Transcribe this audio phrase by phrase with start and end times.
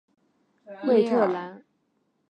[0.81, 1.61] 普拉迪耶尔。